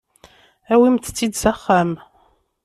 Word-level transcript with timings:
Awimt-tt-id 0.73 1.33
s 1.41 1.43
axxam. 1.51 1.91